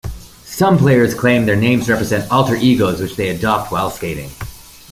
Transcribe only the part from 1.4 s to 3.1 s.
their names represent alter egos